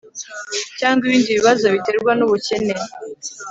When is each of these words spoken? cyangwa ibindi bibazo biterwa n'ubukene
cyangwa 0.79 1.03
ibindi 1.05 1.29
bibazo 1.39 1.65
biterwa 1.75 2.11
n'ubukene 2.15 2.73